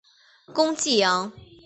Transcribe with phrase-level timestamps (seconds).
[0.51, 1.31] 攻济阳。